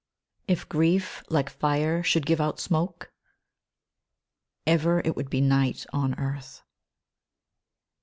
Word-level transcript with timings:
F 0.49 0.67
grief 0.67 1.21
like 1.29 1.47
fire 1.47 2.01
should 2.01 2.25
give 2.25 2.41
out 2.41 2.59
smoke 2.59 3.11
Ever 4.65 4.99
it 5.05 5.15
would 5.15 5.29
be 5.29 5.41
night 5.41 5.85
on 5.93 6.15
earth. 6.17 6.63